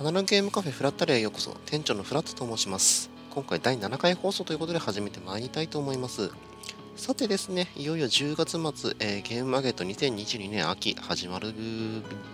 [0.00, 3.10] アナログゲームカフェフラッタリアへようこそ、店長のフラットと申します。
[3.34, 6.30] 今回第7回放送ということで始めてまいりたいと思います。
[6.96, 11.52] さてですね、いよいよ10月末、えー、ゲームマーケット2022年秋始まる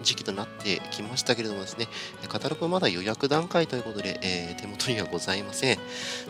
[0.05, 1.89] 時期となってきましたけれどもですね、
[2.29, 5.79] カタログはまだ予約段階ということで、えー、手元にはございません。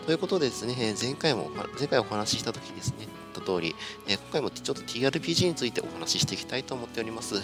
[0.07, 3.09] ということでですね、前回も、前回お話ししたときですね、
[3.47, 3.77] 通り、
[4.09, 7.41] えー、今回もちょっと TRPG についてお話ししていきたいと思っております。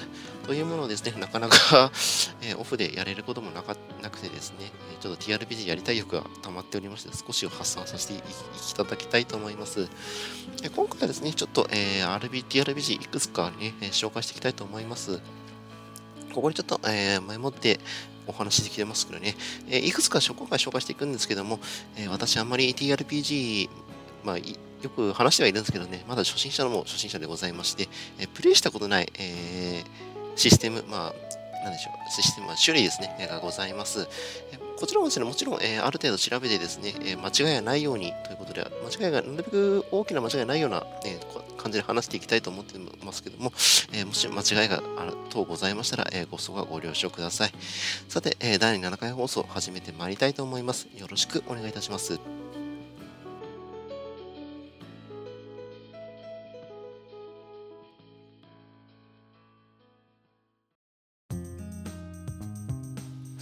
[0.47, 1.93] というものをですね、なかなか
[2.43, 8.19] えオフでやれることもなかなくてですね、ちょっと TRPG やりたい欲が溜まっておりまして、少し発散させてい
[8.77, 9.89] ただきたいと思います。
[10.63, 15.21] え今回はですね、ちょっと、えー、RB、TRPG いくつかね、え紹介していきたいと思います。
[16.33, 17.79] ここにちょっと、え、前もって
[18.27, 19.37] お話できてますけどね、
[19.69, 21.61] え、いくつか今回紹介していくんですけども、
[21.97, 23.69] え、私あんまり TRPG、
[24.25, 24.39] まあ、
[24.83, 29.85] よく話してはいるんですけどね、まだ初心者のも初心者でございまして、えプレイしたことない、え、
[30.37, 34.09] システム、まあ、なんでしょう、システム、種類ですね、がございます。
[34.83, 43.53] こちらもですね、もちろん、えー、ある程度調べてですね、えー、間違いがないようにということで、間違いが、なるべく大きな間違いがないような、えー、感じで話していきたいと思ってますけども、
[43.93, 47.53] えもし間違いがある等ございましたら、えごそがご了承ください。
[48.09, 50.89] さて、え第7回放送始めてまいりたいと思います。
[50.97, 52.19] よろしくお願いいたします。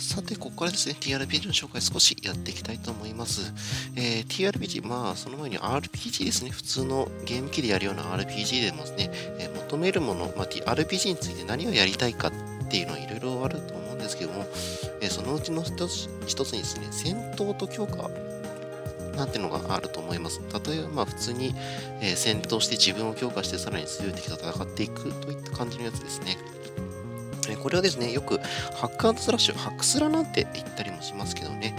[0.01, 3.53] さて、ここからですね、TRPG の紹介少しやっていきたいと思います。
[3.97, 12.33] えー、TRPG、まあ、その前に RPG ですね、普通のゲーム機でやるような RPG でもですね、えー、求めるもの、まあ、RPG について何をやりたいかっ
[12.71, 14.47] ていうのはいろいろあると思うんですけども、
[15.03, 18.09] えー、そのうちの一つ一つにですね、戦闘と強化
[19.17, 20.41] なんてのがあると思います。
[20.67, 21.55] 例えば、まあ、普通に、
[22.01, 26.39] え戦闘して自分を強化してさらに強い敵と戦っていくといった感じのやつですね。
[27.53, 28.39] えこれはですね、よく
[28.75, 31.75] ハックスラッシュ、ハックスラなんて言ったりもしますけどね、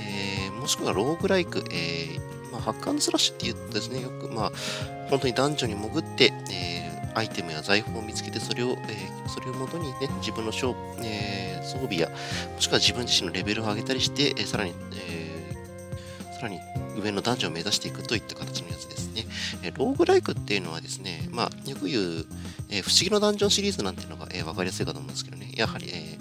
[0.00, 4.52] えー、もしくはローグライク、えー、まあ、ハックスラッシュって言うとですね、よくまあ、
[5.10, 15.54] 本当に男女に潜って、えー、アイテムや財宝を見つけて、それを、え、それをもとにね、自分の装,、え、装備や、もしくは自分自身のレベルを上げたりして、え、さらに、え、
[16.34, 16.60] さらに
[17.00, 19.26] 上の男女を目指していくといった形のやつですね。
[19.62, 22.26] えローグライクっていうのはですね、まあ、よく言う、
[22.70, 26.18] え、不思議のダンジョンシリーズなんていうのが、え、分かりやすいかと思うんですけどね、やはり、え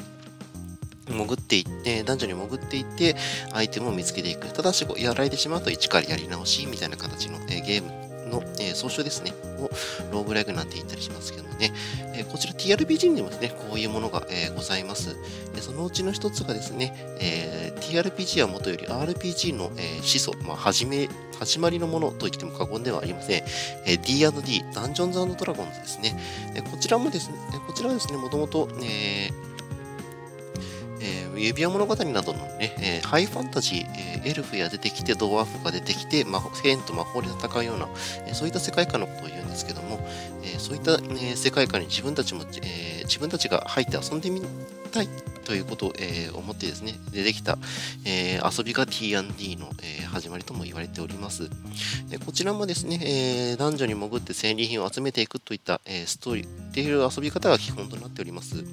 [1.07, 3.15] ー、潜っていって、男女に潜っていって、
[3.53, 4.47] アイテムを見つけていく。
[4.47, 8.04] ただし、やられてしまうと一からやり直しみたいな形の、え、ゲーム
[8.35, 9.69] の、えー、総称ですね、を
[10.11, 11.71] ローグライクなんて言ったりしますけどもね、
[12.13, 15.15] えー、こちら TRPG にもですね、こういうものが、えー、ございます。
[15.53, 21.09] でそのうちの一つがですね、え、TRPG はもとより RPG の、え、始祖、まあ、始め、
[21.39, 23.43] 始まりのものと言っても過言ではありません。
[23.85, 26.17] えー、D&D、ダンジョンズドラゴンズですね。
[26.55, 27.37] えこちらもですね、
[27.67, 29.44] こちらはですね、もともと、えー、
[31.37, 37.87] 指輪物語などのね、えー、ハイファンタジー、えー、エルフや出てきて、ドワーフが出てきて、魔法剣と魔法で戦うような、
[38.27, 39.99] えそういった世界観のことを言うんですけども、
[40.43, 44.41] えそういった、え世界観に自分たちも、え自分たちが入って遊んでみ
[44.91, 45.09] たい
[45.45, 47.57] ということを、え思ってですね、出てきた、
[48.05, 51.49] え遊びが D&D の、え始まりとも言われております。
[52.09, 58.63] でこちらもですね、え男女に潜って戦利品を集めていくといった、えストーリーっていう遊び方が基本となっております。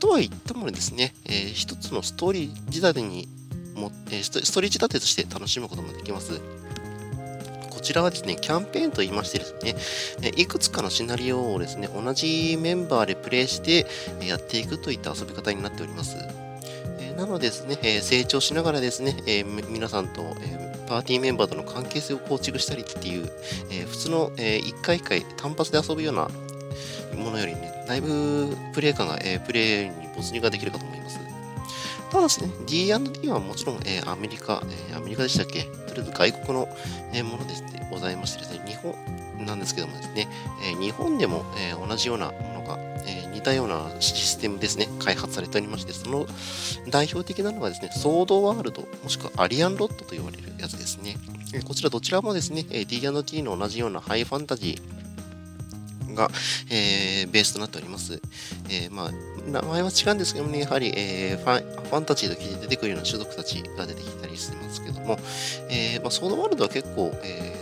[0.00, 3.28] とは言ってもですね、えー、一つのストーリー仕立てに
[3.74, 6.40] も、えー、ストーリー仕立てとして楽しむこともできます。
[7.70, 9.54] こちらはですね、キャンペーンと言いましてです
[10.20, 13.86] ね、いくつかのシナリオをですね、同じメンバーでプレイして
[14.22, 16.16] やっていくといった遊び方になっております。
[17.16, 20.22] なのでですね、成長しながらですね、皆さんと
[20.86, 23.30] パーティーメンバーとの関係性を構築したりっていう、
[23.88, 26.28] 普通の1回1回単発で遊ぶような
[27.16, 31.18] ものよりね、だいぶプレイ感が、えー、プレイに没入ができるかと思います。
[32.08, 35.64] ただですね、D&D はもちろん、えー、アメリカ、えー、アメリカでしたっけ？
[35.64, 36.68] とりあえず外国の、
[37.12, 38.94] えー、ものですね、ございましてですね、日本
[39.44, 40.28] なんですけどもですね、
[40.72, 46.26] えー、日本でも、えー、同じようなものが、えー、似たようなシステムですね、開発されておりまして、その
[46.90, 51.16] 代表的なのがですね、ソードワールド、もしくはアリアンロットと言われるやつですね。
[51.64, 54.99] こちらどちらもですね、D&D の同じようなハイファンタジー、
[56.20, 56.30] が、
[56.70, 58.20] えー、ベースとなっております。
[58.68, 59.10] えー、まあ、
[59.50, 65.18] 名前は違うんですけどもね、やはり、えー、ファファンタジーと聞いて出てくるような種族たちが出てきたりしてますけども、
[65.70, 67.54] えーまあ、ソードワールドは結構、え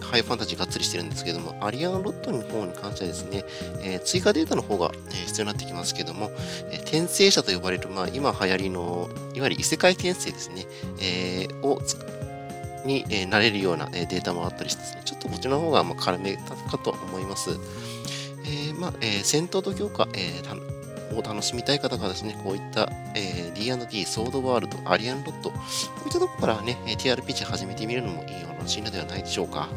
[0.00, 3.44] ー、ハイファンタジーがっつりしてるんですけども、アリアンロットの方に関してはですね、
[3.82, 6.30] えー、追加データの方が、えー、必要になってきますけども、
[6.70, 10.66] えー、転生者と呼ばれる、まあ、今流行りの、いわゆる異世界転生ですね、
[11.00, 11.80] えー、を
[12.86, 17.50] に、えー、なれるような、えー、データもあったりしてですね、ちょっとこっちの方がまあ絡めたかと思います。
[18.44, 25.56] えーまあえー、戦闘と強化、えー、を楽しみたい方がですね、こういった、えー、D&D、ソードワールド、アリアンロッド、こ
[26.04, 29.68] ういったところからね、TRPG 始めてみるのもいいようなシーンではないでしょうか。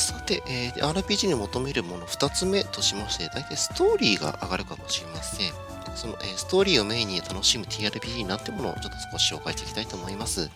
[0.00, 5.52] さて、えー、RPG に求めるもの2つ目としまして、大体ストーリーが上がるかもしれません。
[5.94, 10.50] その、えー、ストーリーをメインに楽しむ TRPG になってものをちょっと少し紹介していきたいと思います。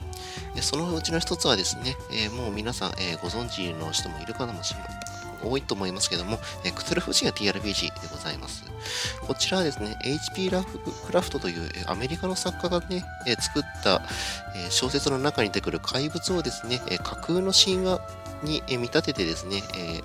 [0.56, 5.23] えそのうちの1つはですね、えー、もう皆さん、えご存知の人もいるかもしれません。
[5.50, 8.64] 多いと思いますけども、えクトゥルフ神話 TRPG でございます。
[9.26, 9.99] こちらはですね、
[10.35, 14.02] HP ラフクラフトというえアメリカの作家がね、え作った
[14.55, 18.00] え小説の中に出てくる怪物をですね、え架空の神話
[18.43, 20.02] にえ見立ててですね、え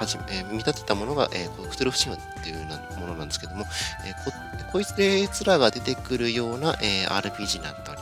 [0.00, 3.66] はじえ見立てたものが、えー、クトゥルフ神話っていうようなものなんですけども、
[4.06, 4.32] えー、こ
[4.72, 7.99] こいつらが出てくるような、えー、RPG になっております。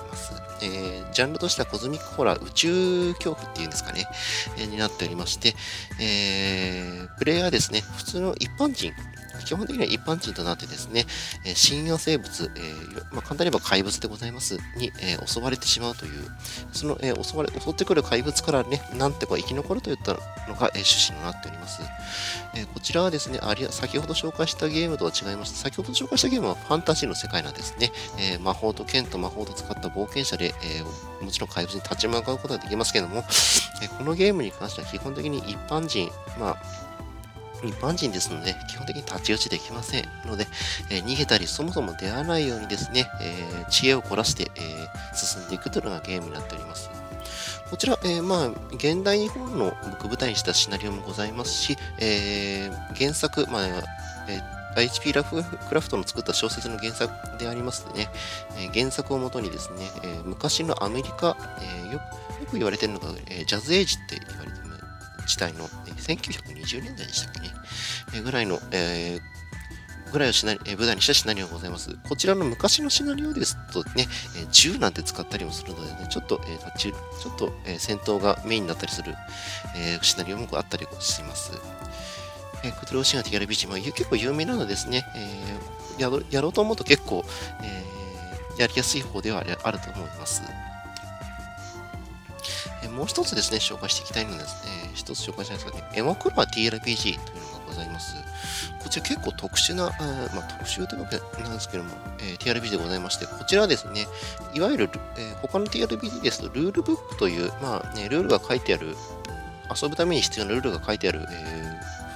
[0.62, 4.06] えー、ジャンルとしてはコズミックホラー、宇宙恐怖っていうんですかね、
[4.56, 5.55] えー、になっておりまして、
[6.00, 8.93] えー、プレイヤーですね、普通の一般人
[9.44, 11.06] 基本的には一般人となってですね、
[11.44, 16.12] えー、神話生物、えー、まあ、簡単に言えば怪物でございます、に、えー、襲われてしまうという、
[16.73, 21.82] その、え襲われ、襲ってくる怪物からね、なんてこう生き残るといったのが、え趣旨になっております。
[22.55, 27.93] えこちらはですね、あり先ほど紹介したゲームとは違いまして、先ほど紹介したゲームはファンタジーの世界なんですね。
[28.19, 33.25] え魔法と剣と魔法と使った冒険者で、えもちろん怪物に立ち向かうことはできますけども、
[33.82, 36.88] えこのゲームに関しては基本的に一般人、まあ、
[37.64, 40.46] 一般人ですので、基本的に太刀打ちできませんので、
[40.90, 46.90] えー、逃げたり、そもそも出会わないようにですね、えー、知恵を凝らして、えー、進んでいくというのがゲームになっております。
[47.70, 58.08] こちら、えー、まあ、現代日本の舞台にしたシナリオもございますし、えー、原作、まあ、えー HP ラフクラフトの作った小説の原作でありますね、
[58.56, 62.00] えー、原作をもとにですね、えー、昔のアメリカ、えー、よ
[62.49, 64.20] く言われているのが、えジャズエイジって
[65.29, 67.51] 時代の、え1920年代でしたっけね、
[68.15, 71.97] えぐらいの、えー、ぐらいをシナリ、え舞台にしたシナリオがございます。
[72.09, 76.93] こちらの昔のシナリオですとね、え銃なんて使ったりもするのでね、ちょっと、えー、ちょ
[77.31, 79.15] っと、えー、戦闘がメインになったりする、
[79.77, 81.53] えー、シナリオもあったりします。
[82.65, 87.25] えー、クトゥルオシンガ TRPG、まあ、結構有名なのですね、えーやろ、やろうと思うと結構、
[87.63, 90.43] えー、やりやすい方ではあると思います。
[92.99, 98.17] もう一つですね、紹介していきたいのですね、一つ紹介したいんですがね、エモクロア TRPG というのがございます。
[98.83, 99.91] こちら結構特殊な、あ
[100.35, 104.09] まあ、特殊というわけなんですけども、えー、TRPG でございまして、こちらはですね、
[104.53, 108.97] いわゆる、えー、他の TRPG ですと、ルールブックという、まあね、ルールが書いてある、
[109.81, 111.68] 遊ぶために必要なルールが書いてある、えー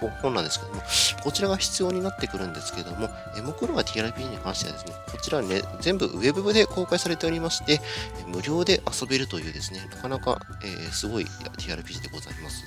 [0.08, 0.82] 本なんですけども、
[1.22, 7.80] こちらが必要になってくるんですけども、エモクロガ TRP に関してはですね、こちらね、全部ウェブで公開されておりまして、
[8.26, 12.64] 無料で遊べるというですね、なかなか、えー、すごい TRPG でございます。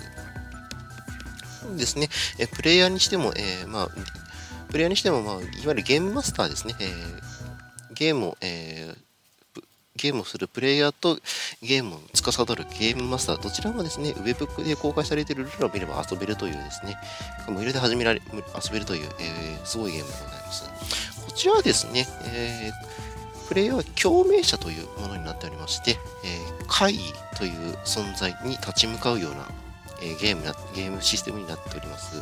[1.78, 3.90] ですね、えプレイヤーにしても、えー、まあ、
[4.70, 7.22] プレイヤーにしても、まあ、いわゆるゲームマスターですね、えー、
[7.94, 9.06] ゲームを、えー
[9.98, 11.20] ゲームをするプレイヤーと
[11.62, 16.98] ゲームを司るゲームマスター、どちらもですね、ウェブで公開されているルールを見れば遊べるというですね、
[17.50, 20.70] 無料で始められ、遊べるという、えー、すごいゲームでございます。
[21.26, 27.00] こちらはですね、えー、プレイヤーは共鳴者というものになっておりまして、えー、怪異
[27.38, 29.48] という存在に立ち向かうような、
[30.02, 32.22] えー、ゲームな、ゲームシステムになっております。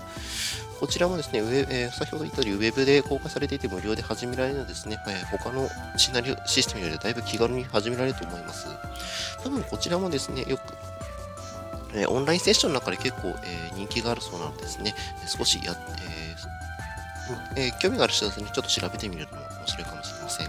[0.80, 8.68] こちらもですね、えー、先ほど言ったようにウェブで公開されていて無料で始められるのですね、えー、他のシナリオシステムよりはだいぶ気軽に始められると思います。
[9.44, 10.62] 多分こちらもですね、よく
[11.96, 14.96] えー、オンラインセッションの中で結構、え、人気があるそうなのですね、
[15.28, 20.48] 少しや、えーえー、興味がある人はですね、ちょっと調べてみるのも面白いかもしれません。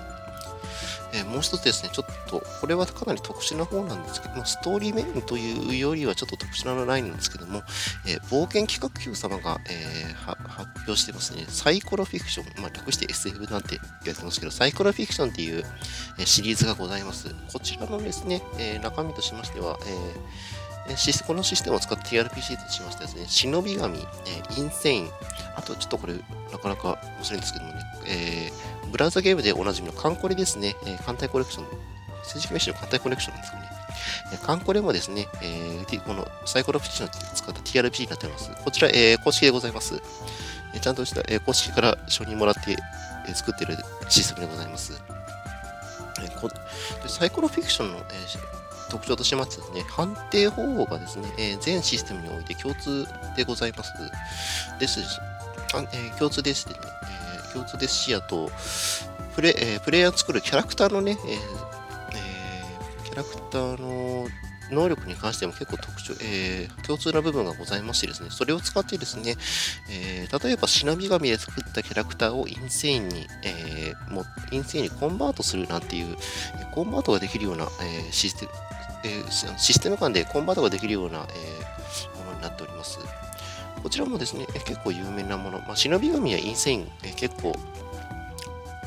[1.15, 7.63] えー、もう一つですね、ちょっと、これはかなり特殊な方なんですけども、ストーリーメインというよりはちょっと特殊なラインなんですけども、
[8.07, 15.65] えー、冒険企画級様が、えー、発表してますね、サイコロフィクション、まあ、略して SF なんて言われてますけど、サイコロフィクションっていう、
[16.19, 17.35] えシリーズがございます。
[17.53, 20.15] こちらのですね、え中身としましては、え、
[21.27, 25.11] このシステムを使った TRPC としましてですね、忍び神、えー、インセイン、
[25.57, 26.15] あとちょっとこれ、
[26.53, 31.67] なかなか面白いんですけどもね、えー、ブラウザゲームでおなじみのカンコレですね、えー、艦隊コレクション、
[32.23, 33.65] 正式名称の艦隊コレクションなんですかね。
[34.33, 38.51] えー、カンコレもですね、えー、このサイコロフィクションを使った TRPG になっております。
[38.63, 40.01] こちら、えー、公式でございます。
[40.75, 42.77] えー、ちゃんとした、えー、公式から承認もらって、
[43.27, 43.77] えー、作っている
[44.09, 45.01] システムでございます。
[46.23, 46.51] えー、こ
[47.09, 48.64] サイコロフィクションの、えー、
[48.95, 53.93] 特徴としましてですね、判定方法がですね、えー、全システムにおいて共通でございます。
[54.79, 55.01] です、
[55.93, 56.75] えー、共通ですね
[57.51, 58.51] え、共通ですし、あと、
[59.35, 64.29] プレ,、えー、プレイヤーを作るキャラクターのね、えーャラクターの
[64.71, 69.37] 能力に関しても結構特徴、えー、共通な部分がございましてですね、それを使ってですね、
[69.91, 76.17] えー、例えば、シナビ神で作ったキャラクターをインセインに、えー、もインセインにコンバートするなんていう、
[76.75, 78.53] コンバートができるような、えー、システム、
[79.05, 82.99] えー、システム間でコンバートができるような、えー、ものになっております。
[83.83, 87.55] こちらもですね、え結構有名なもの、まあ、忍び神やインセイン、え結構、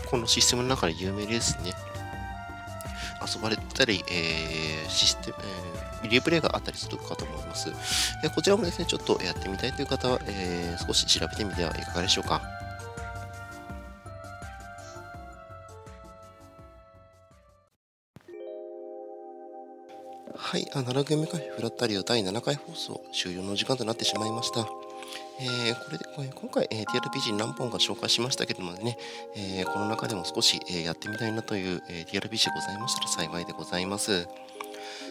[0.09, 1.73] このシステムの中で有名ですね。
[3.21, 5.37] 遊ばれたり、えー、システム、
[6.03, 7.71] えー、リプレイがあったりするかと思います。
[8.23, 12.56] えこちらもですね、ちょっとやってみたいという方は、えー、少し調べてみてはいかがでしょうか。
[20.77, 24.67] はい、あ、7組会フラッタリオ第7回放送終了の時間となってしまいました。
[25.39, 28.95] えー、これで、これ今回、えー、TRPG 何本か紹介しましたけどもね、
[29.35, 34.27] え、この中でも少し、え、やってみたいなという、えー、TRPG ございましたら幸いでございます。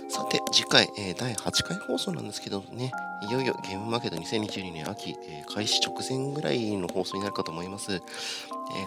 [0.08, 2.92] さて、次回、えー、第8回放送なんですけどね、
[3.28, 7.92] いよいよゲームマーケット2022年秋、え、開始直前ぐらいの放送になるかと思います。
[7.92, 8.00] え、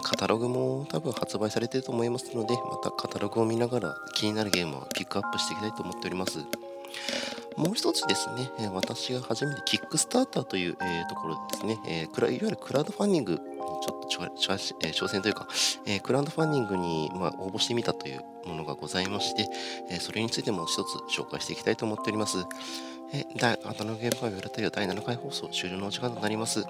[0.02, 6.38] カタログも多分発売されていると思いますので、またカタログを見ながら気になるゲームをピックアップしていきたいと思っております。
[7.56, 13.40] もう一つですね、え私が初めてキックスターターという、えところですね、えいわゆるクラウドファンディング
[13.80, 15.48] ちょっと挑戦というか、
[15.86, 19.48] えクラウドファンディングに、ま応募してみたというものがございまして、
[19.90, 22.38] えそれについても一つ紹介していきたいと思っております。
[23.12, 26.64] え第、アタノゲーム会ウラタイ第7回放送終了のお時間となります。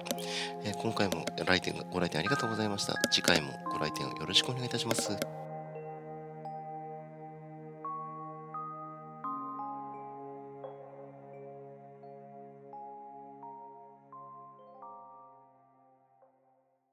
[0.63, 2.95] え今回も来店ご来店ありがとうございました。
[3.11, 5.40] 次回もご来店をよろしくお願いいたします。